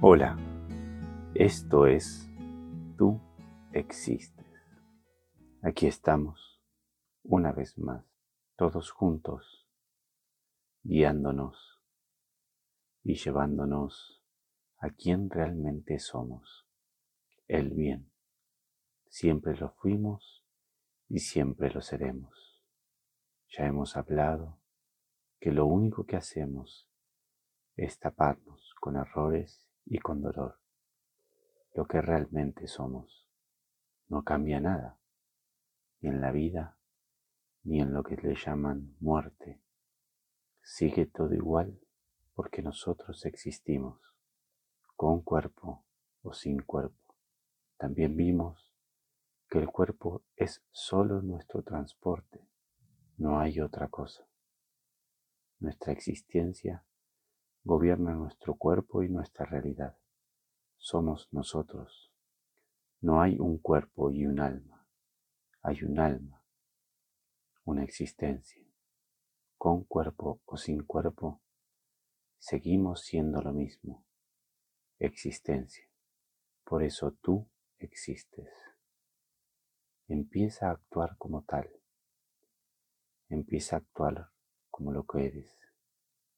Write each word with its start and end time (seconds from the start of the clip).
Hola, 0.00 0.38
esto 1.34 1.88
es 1.88 2.30
Tú 2.96 3.20
existes. 3.72 4.46
Aquí 5.60 5.88
estamos, 5.88 6.62
una 7.24 7.50
vez 7.50 7.76
más, 7.78 8.04
todos 8.54 8.92
juntos, 8.92 9.66
guiándonos 10.84 11.82
y 13.02 13.16
llevándonos 13.16 14.22
a 14.78 14.90
quien 14.90 15.30
realmente 15.30 15.98
somos, 15.98 16.64
el 17.48 17.70
bien. 17.70 18.08
Siempre 19.08 19.56
lo 19.56 19.70
fuimos 19.70 20.44
y 21.08 21.18
siempre 21.18 21.72
lo 21.72 21.80
seremos. 21.80 22.62
Ya 23.48 23.66
hemos 23.66 23.96
hablado 23.96 24.60
que 25.40 25.50
lo 25.50 25.66
único 25.66 26.06
que 26.06 26.14
hacemos 26.14 26.88
es 27.74 27.98
taparnos 27.98 28.76
con 28.80 28.94
errores 28.94 29.67
y 29.90 29.98
con 29.98 30.20
dolor 30.20 30.58
lo 31.74 31.86
que 31.86 32.00
realmente 32.00 32.66
somos. 32.66 33.28
No 34.08 34.24
cambia 34.24 34.60
nada, 34.60 34.98
ni 36.00 36.08
en 36.08 36.20
la 36.20 36.32
vida, 36.32 36.76
ni 37.62 37.80
en 37.80 37.92
lo 37.92 38.02
que 38.02 38.16
le 38.16 38.34
llaman 38.34 38.96
muerte. 39.00 39.60
Sigue 40.60 41.06
todo 41.06 41.34
igual 41.34 41.78
porque 42.34 42.62
nosotros 42.62 43.24
existimos, 43.26 44.00
con 44.96 45.22
cuerpo 45.22 45.84
o 46.22 46.32
sin 46.32 46.62
cuerpo. 46.62 47.14
También 47.76 48.16
vimos 48.16 48.74
que 49.48 49.58
el 49.58 49.68
cuerpo 49.68 50.24
es 50.36 50.64
solo 50.70 51.22
nuestro 51.22 51.62
transporte, 51.62 52.44
no 53.18 53.38
hay 53.38 53.60
otra 53.60 53.88
cosa. 53.88 54.26
Nuestra 55.60 55.92
existencia 55.92 56.84
gobierna 57.68 58.14
nuestro 58.14 58.54
cuerpo 58.54 59.02
y 59.02 59.10
nuestra 59.10 59.44
realidad. 59.44 59.94
Somos 60.78 61.28
nosotros. 61.32 62.10
No 63.02 63.20
hay 63.20 63.38
un 63.38 63.58
cuerpo 63.58 64.10
y 64.10 64.24
un 64.24 64.40
alma. 64.40 64.86
Hay 65.60 65.84
un 65.84 65.98
alma, 65.98 66.42
una 67.64 67.84
existencia. 67.84 68.64
Con 69.58 69.84
cuerpo 69.84 70.40
o 70.46 70.56
sin 70.56 70.82
cuerpo, 70.84 71.42
seguimos 72.38 73.02
siendo 73.02 73.42
lo 73.42 73.52
mismo. 73.52 74.02
Existencia. 74.98 75.86
Por 76.64 76.82
eso 76.82 77.18
tú 77.20 77.50
existes. 77.80 78.48
Empieza 80.06 80.68
a 80.68 80.72
actuar 80.72 81.18
como 81.18 81.42
tal. 81.42 81.68
Empieza 83.28 83.76
a 83.76 83.80
actuar 83.80 84.30
como 84.70 84.90
lo 84.90 85.04
que 85.04 85.26
eres, 85.26 85.54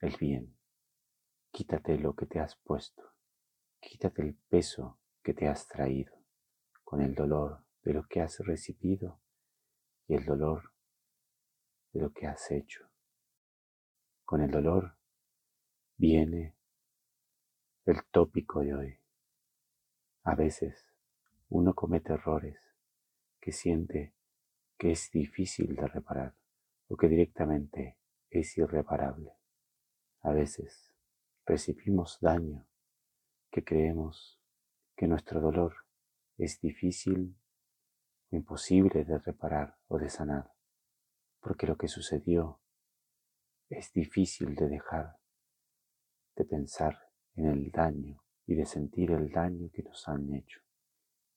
el 0.00 0.16
bien. 0.16 0.57
Quítate 1.58 1.98
lo 1.98 2.14
que 2.14 2.24
te 2.24 2.38
has 2.38 2.54
puesto. 2.54 3.02
Quítate 3.80 4.22
el 4.22 4.36
peso 4.36 5.00
que 5.24 5.34
te 5.34 5.48
has 5.48 5.66
traído 5.66 6.14
con 6.84 7.00
el 7.00 7.16
dolor 7.16 7.64
de 7.82 7.94
lo 7.94 8.06
que 8.06 8.20
has 8.20 8.38
recibido 8.46 9.20
y 10.06 10.14
el 10.14 10.24
dolor 10.24 10.72
de 11.92 12.00
lo 12.02 12.12
que 12.12 12.28
has 12.28 12.48
hecho. 12.52 12.88
Con 14.24 14.40
el 14.40 14.52
dolor 14.52 14.98
viene 15.96 16.54
el 17.86 18.04
tópico 18.04 18.60
de 18.60 18.74
hoy. 18.76 19.00
A 20.22 20.36
veces 20.36 20.94
uno 21.48 21.74
comete 21.74 22.12
errores 22.12 22.60
que 23.40 23.50
siente 23.50 24.14
que 24.78 24.92
es 24.92 25.10
difícil 25.10 25.74
de 25.74 25.88
reparar 25.88 26.36
o 26.86 26.96
que 26.96 27.08
directamente 27.08 27.98
es 28.30 28.56
irreparable. 28.56 29.32
A 30.20 30.30
veces 30.30 30.87
recibimos 31.48 32.20
daño 32.20 32.66
que 33.50 33.64
creemos 33.64 34.38
que 34.94 35.08
nuestro 35.08 35.40
dolor 35.40 35.86
es 36.36 36.60
difícil 36.60 37.38
o 38.30 38.36
imposible 38.36 39.06
de 39.06 39.18
reparar 39.18 39.78
o 39.88 39.98
de 39.98 40.10
sanar, 40.10 40.52
porque 41.40 41.66
lo 41.66 41.78
que 41.78 41.88
sucedió 41.88 42.60
es 43.70 43.94
difícil 43.94 44.54
de 44.56 44.68
dejar 44.68 45.16
de 46.36 46.44
pensar 46.44 46.98
en 47.34 47.46
el 47.46 47.70
daño 47.70 48.22
y 48.46 48.54
de 48.54 48.66
sentir 48.66 49.12
el 49.12 49.30
daño 49.30 49.70
que 49.72 49.82
nos 49.82 50.06
han 50.06 50.34
hecho. 50.34 50.60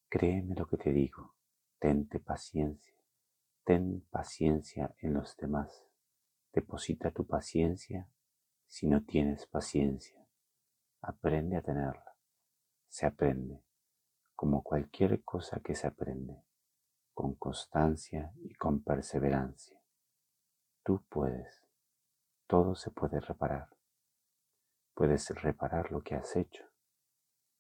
Créeme 0.10 0.56
lo 0.56 0.68
que 0.68 0.76
te 0.76 0.92
digo, 0.92 1.36
tente 1.80 2.20
paciencia, 2.20 2.94
ten 3.64 4.02
paciencia 4.10 4.94
en 5.00 5.14
los 5.14 5.38
demás, 5.38 5.86
deposita 6.52 7.12
tu 7.12 7.26
paciencia 7.26 8.10
si 8.72 8.88
no 8.88 9.04
tienes 9.04 9.46
paciencia. 9.48 10.26
Aprende 11.02 11.58
a 11.58 11.62
tenerla. 11.62 12.16
Se 12.88 13.06
aprende, 13.06 13.62
como 14.34 14.64
cualquier 14.64 15.26
cosa 15.26 15.59
que 15.59 15.76
se 15.76 15.88
aprende, 15.88 16.42
con 17.14 17.36
constancia 17.36 18.32
y 18.38 18.54
con 18.54 18.82
perseverancia. 18.82 19.78
Tú 20.84 21.04
puedes. 21.09 21.66
Todo 22.48 22.76
se 22.76 22.92
puede 22.92 23.20
reparar. 23.20 23.68
Puedes 24.94 25.30
reparar 25.42 25.92
lo 25.92 26.02
que 26.02 26.16
has 26.16 26.34
hecho, 26.38 26.64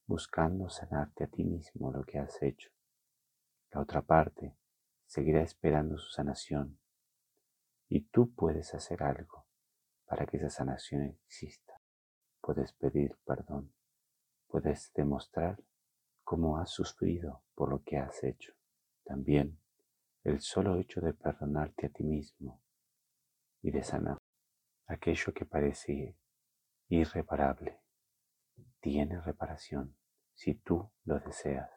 buscando 0.07 0.69
sanarte 0.69 1.25
a 1.25 1.27
ti 1.27 1.43
mismo 1.43 1.91
lo 1.91 2.05
que 2.05 2.19
has 2.19 2.41
hecho. 2.41 2.71
La 3.71 3.81
otra 3.81 4.01
parte 4.01 4.55
seguirá 5.07 5.41
esperando 5.41 5.97
su 5.97 6.09
sanación 6.09 6.79
y 7.89 7.99
tú 7.99 8.33
puedes 8.33 8.73
hacer 8.73 9.03
algo 9.03 9.40
para 10.11 10.25
que 10.25 10.35
esa 10.35 10.49
sanación 10.49 11.03
exista. 11.03 11.79
Puedes 12.41 12.73
pedir 12.73 13.17
perdón. 13.25 13.73
Puedes 14.45 14.91
demostrar 14.93 15.57
cómo 16.25 16.57
has 16.57 16.69
sufrido 16.69 17.45
por 17.55 17.69
lo 17.69 17.81
que 17.81 17.97
has 17.97 18.21
hecho. 18.21 18.51
También 19.05 19.57
el 20.25 20.41
solo 20.41 20.77
hecho 20.77 20.99
de 20.99 21.13
perdonarte 21.13 21.85
a 21.85 21.89
ti 21.91 22.03
mismo 22.03 22.61
y 23.61 23.71
de 23.71 23.83
sanar 23.83 24.17
aquello 24.87 25.33
que 25.33 25.45
parece 25.45 26.17
irreparable 26.89 27.79
tiene 28.81 29.21
reparación 29.21 29.95
si 30.33 30.55
tú 30.55 30.91
lo 31.05 31.21
deseas. 31.21 31.71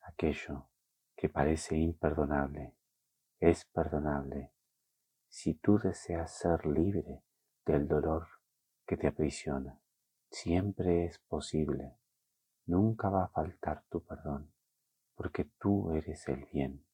Aquello 0.00 0.70
que 1.14 1.28
parece 1.28 1.76
imperdonable 1.76 2.78
es 3.40 3.66
perdonable 3.66 4.54
si 5.30 5.54
tú 5.54 5.78
deseas 5.78 6.36
ser 6.36 6.66
libre 6.66 7.22
del 7.64 7.86
dolor 7.86 8.26
que 8.84 8.96
te 8.96 9.06
aprisiona. 9.06 9.80
Siempre 10.28 11.06
es 11.06 11.20
posible. 11.20 11.96
Nunca 12.66 13.08
va 13.08 13.24
a 13.24 13.28
faltar 13.28 13.84
tu 13.88 14.04
perdón, 14.04 14.52
porque 15.14 15.44
tú 15.58 15.92
eres 15.92 16.26
el 16.28 16.46
bien. 16.52 16.84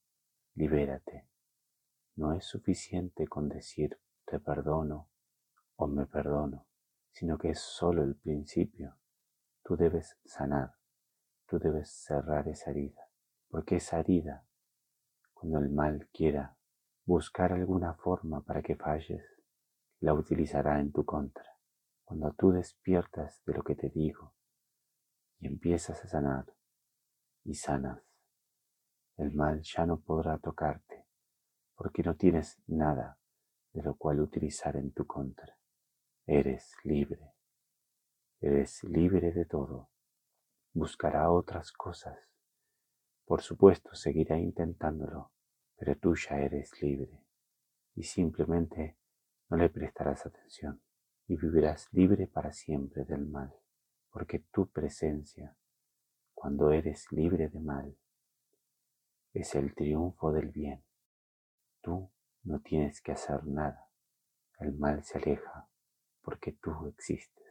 Libérate. 0.55 1.27
No 2.17 2.35
es 2.35 2.45
suficiente 2.45 3.27
con 3.27 3.49
decir 3.49 3.99
te 4.27 4.39
perdono 4.39 5.09
o 5.77 5.87
me 5.87 6.07
perdono, 6.07 6.67
sino 7.13 7.39
que 7.39 7.51
es 7.51 7.61
solo 7.61 8.03
el 8.03 8.17
principio. 8.17 8.99
Tú 9.63 9.77
debes 9.77 10.19
sanar, 10.27 10.75
tú 11.47 11.59
debes 11.59 11.91
cerrar 11.91 12.49
esa 12.49 12.71
herida, 12.71 13.09
porque 13.49 13.77
esa 13.77 14.01
herida, 14.01 14.47
cuando 15.33 15.59
el 15.59 15.71
mal 15.71 16.09
quiera 16.13 16.56
buscar 17.07 17.53
alguna 17.53 17.95
forma 17.95 18.43
para 18.43 18.63
que 18.63 18.75
falles, 18.75 19.25
la 20.01 20.13
utilizará 20.13 20.81
en 20.81 20.93
tu 20.93 21.05
contra. 21.05 21.47
Cuando 22.05 22.33
tú 22.33 22.51
despiertas 22.51 23.43
de 23.47 23.55
lo 23.55 23.63
que 23.63 23.77
te 23.77 23.89
digo 23.91 24.35
y 25.39 25.47
empiezas 25.47 26.05
a 26.05 26.09
sanar 26.09 26.53
y 27.45 27.55
sanas, 27.55 28.03
el 29.17 29.33
mal 29.33 29.63
ya 29.63 29.87
no 29.87 30.01
podrá 30.01 30.39
tocarte 30.39 31.07
porque 31.77 32.03
no 32.03 32.17
tienes 32.17 32.61
nada 32.67 33.19
de 33.73 33.83
lo 33.83 33.95
cual 33.97 34.21
utilizar 34.21 34.77
en 34.77 34.93
tu 34.93 35.07
contra. 35.07 35.57
Eres 36.27 36.75
libre, 36.83 37.35
eres 38.41 38.83
libre 38.85 39.31
de 39.33 39.45
todo. 39.45 39.91
Buscará 40.73 41.31
otras 41.31 41.73
cosas. 41.73 42.19
Por 43.25 43.43
supuesto, 43.43 43.95
seguirá 43.95 44.39
intentándolo, 44.39 45.31
pero 45.77 45.97
tú 45.97 46.15
ya 46.15 46.39
eres 46.39 46.81
libre 46.83 47.25
y 47.95 48.03
simplemente 48.03 48.97
no 49.49 49.57
le 49.57 49.69
prestarás 49.69 50.27
atención 50.27 50.81
y 51.29 51.37
vivirás 51.37 51.89
libre 51.93 52.27
para 52.27 52.53
siempre 52.53 53.05
del 53.05 53.27
mal, 53.27 53.55
porque 54.11 54.41
tu 54.51 54.69
presencia, 54.71 55.57
cuando 56.35 56.71
eres 56.71 57.11
libre 57.13 57.49
de 57.49 57.61
mal, 57.61 57.97
es 59.33 59.55
el 59.55 59.75
triunfo 59.75 60.33
del 60.33 60.49
bien. 60.49 60.83
Tú 61.83 62.11
no 62.45 62.61
tienes 62.61 63.01
que 63.01 63.13
hacer 63.13 63.45
nada, 63.47 63.91
el 64.59 64.73
mal 64.77 65.05
se 65.05 65.19
aleja 65.19 65.69
porque 66.23 66.53
tú 66.53 66.89
existes. 66.89 67.45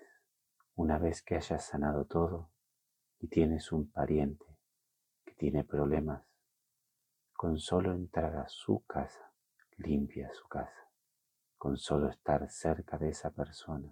Una 0.75 0.97
vez 0.99 1.21
que 1.21 1.35
hayas 1.35 1.65
sanado 1.65 2.05
todo 2.05 2.51
y 3.19 3.27
tienes 3.29 3.71
un 3.71 3.89
pariente 3.89 4.45
que 5.23 5.33
tiene 5.33 5.63
problemas, 5.63 6.27
con 7.35 7.59
solo 7.59 7.93
entrar 7.93 8.35
a 8.37 8.47
su 8.47 8.83
casa, 8.85 9.31
limpia 9.77 10.31
su 10.33 10.47
casa 10.47 10.85
con 11.65 11.77
solo 11.77 12.09
estar 12.09 12.47
cerca 12.49 12.95
de 12.97 13.09
esa 13.09 13.31
persona. 13.31 13.91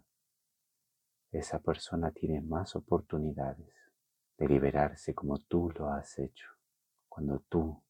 esa 1.31 1.57
persona 1.57 2.11
tiene 2.11 2.39
más 2.41 2.75
oportunidades 2.75 3.73
de 4.37 4.47
liberarse 4.47 5.15
como 5.15 5.39
tú 5.39 5.71
lo 5.71 5.89
has 5.89 6.19
hecho, 6.19 6.47
cuando 7.09 7.39
tú 7.49 7.81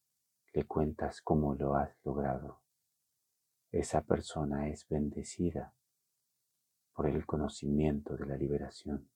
le 0.54 0.64
cuentas 0.64 1.20
cómo 1.20 1.54
lo 1.54 1.74
has 1.74 1.94
logrado. 2.02 2.62
Esa 3.70 4.00
persona 4.00 4.68
es 4.68 4.88
bendecida 4.88 5.74
por 6.94 7.06
el 7.06 7.26
conocimiento 7.26 8.16
de 8.16 8.24
la 8.24 8.38
liberación. 8.38 9.10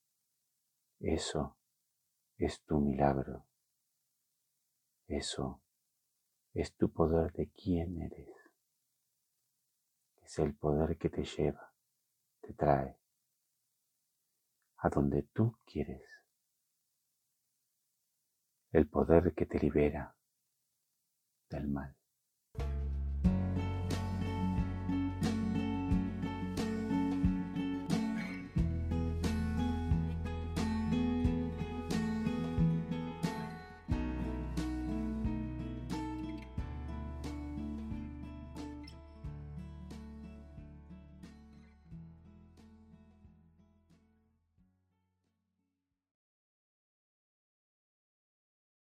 Eso 1.01 1.57
es 2.37 2.61
tu 2.65 2.79
milagro. 2.79 3.47
Eso 5.07 5.63
es 6.61 6.75
tu 6.75 6.91
poder 6.93 7.33
de 7.33 7.51
quién 7.51 8.03
eres. 8.03 8.29
Es 10.23 10.39
el 10.39 10.55
poder 10.55 10.99
que 10.99 11.09
te 11.09 11.25
lleva, 11.25 11.73
te 12.41 12.53
trae 12.53 12.99
a 14.79 14.89
donde 14.89 15.23
tú 15.23 15.59
quieres. 15.65 16.03
El 18.73 18.89
poder 18.89 19.35
que 19.35 19.47
te 19.47 19.59
libera 19.59 20.15
del 21.49 21.69
mal. 21.69 21.98